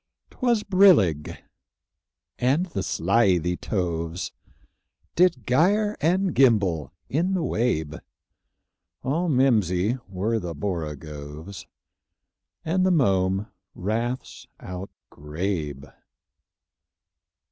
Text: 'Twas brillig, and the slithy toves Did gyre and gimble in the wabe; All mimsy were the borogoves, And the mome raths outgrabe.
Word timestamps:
'Twas 0.31 0.63
brillig, 0.63 1.37
and 2.39 2.65
the 2.71 2.81
slithy 2.81 3.55
toves 3.55 4.31
Did 5.15 5.45
gyre 5.45 5.95
and 6.01 6.33
gimble 6.33 6.91
in 7.07 7.35
the 7.35 7.43
wabe; 7.43 7.99
All 9.03 9.29
mimsy 9.29 9.99
were 10.09 10.39
the 10.39 10.55
borogoves, 10.55 11.67
And 12.65 12.83
the 12.83 12.89
mome 12.89 13.45
raths 13.75 14.47
outgrabe. 14.59 15.85